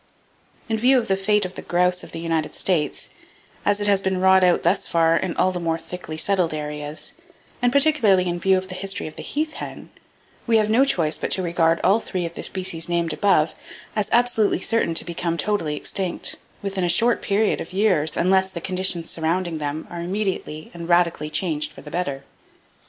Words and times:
—In 0.67 0.77
view 0.79 0.97
of 0.97 1.07
the 1.09 1.15
fate 1.15 1.45
of 1.45 1.53
the 1.53 1.61
grouse 1.61 2.03
of 2.03 2.11
the 2.11 2.17
United 2.17 2.55
States, 2.55 3.09
as 3.63 3.79
it 3.79 3.85
has 3.85 4.01
been 4.01 4.19
wrought 4.19 4.43
out 4.43 4.63
thus 4.63 4.87
far 4.87 5.15
in 5.15 5.37
all 5.37 5.51
the 5.51 5.59
more 5.59 5.77
thickly 5.77 6.17
settled 6.17 6.55
areas, 6.55 7.13
and 7.61 7.71
particularly 7.71 8.25
in 8.27 8.39
view 8.39 8.57
of 8.57 8.67
the 8.67 8.73
history 8.73 9.05
of 9.05 9.15
the 9.15 9.21
heath 9.21 9.53
hen, 9.61 9.91
we 10.47 10.57
have 10.57 10.71
no 10.71 10.83
choice 10.83 11.19
but 11.19 11.29
to 11.29 11.43
regard 11.43 11.79
all 11.83 11.99
three 11.99 12.25
of 12.25 12.33
the 12.33 12.41
species 12.41 12.89
named 12.89 13.13
above 13.13 13.53
as 13.95 14.09
absolutely 14.11 14.59
certain 14.59 14.95
to 14.95 15.05
become 15.05 15.37
totally 15.37 15.75
extinct, 15.75 16.35
within 16.63 16.83
a 16.83 16.89
short 16.89 17.21
period 17.21 17.61
of 17.61 17.71
years, 17.71 18.17
unless 18.17 18.49
the 18.49 18.59
conditions 18.59 19.07
surrounding 19.07 19.59
them 19.59 19.85
are 19.91 20.01
immediately 20.01 20.71
and 20.73 20.89
radically 20.89 21.29
changed 21.29 21.71
for 21.71 21.83
the 21.83 21.91
better. 21.91 22.23